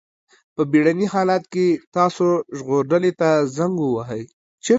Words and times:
په 0.55 0.61
بېړني 0.71 1.07
حالت 1.13 1.43
کې 1.53 1.67
تاسو 1.95 2.25
ژغورډلې 2.57 3.11
ته 3.19 3.29
زنګ 3.55 3.75
ووهئ. 3.81 4.23